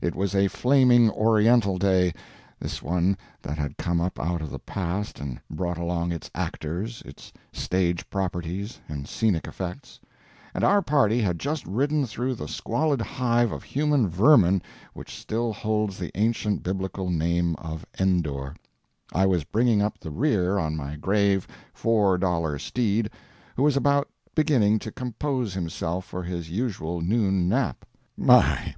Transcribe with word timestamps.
It 0.00 0.14
was 0.14 0.34
a 0.34 0.48
flaming 0.48 1.10
Oriental 1.10 1.76
day 1.76 2.14
this 2.58 2.82
one 2.82 3.18
that 3.42 3.58
had 3.58 3.76
come 3.76 4.00
up 4.00 4.18
out 4.18 4.40
of 4.40 4.48
the 4.48 4.58
past 4.58 5.20
and 5.20 5.38
brought 5.50 5.76
along 5.76 6.12
its 6.12 6.30
actors, 6.34 7.02
its 7.04 7.30
stage 7.52 8.08
properties, 8.08 8.80
and 8.88 9.06
scenic 9.06 9.46
effects 9.46 10.00
and 10.54 10.64
our 10.64 10.80
party 10.80 11.20
had 11.20 11.38
just 11.38 11.66
ridden 11.66 12.06
through 12.06 12.36
the 12.36 12.48
squalid 12.48 13.02
hive 13.02 13.52
of 13.52 13.62
human 13.62 14.08
vermin 14.08 14.62
which 14.94 15.14
still 15.14 15.52
holds 15.52 15.98
the 15.98 16.10
ancient 16.18 16.62
Biblical 16.62 17.10
name 17.10 17.54
of 17.56 17.84
Endor; 17.98 18.56
I 19.12 19.26
was 19.26 19.44
bringing 19.44 19.82
up 19.82 19.98
the 20.00 20.10
rear 20.10 20.56
on 20.56 20.74
my 20.74 20.96
grave 20.96 21.46
four 21.74 22.16
dollar 22.16 22.58
steed, 22.58 23.10
who 23.56 23.62
was 23.64 23.76
about 23.76 24.08
beginning 24.34 24.78
to 24.78 24.90
compose 24.90 25.52
himself 25.52 26.06
for 26.06 26.22
his 26.22 26.48
usual 26.48 27.02
noon 27.02 27.46
nap. 27.46 27.84
My! 28.16 28.74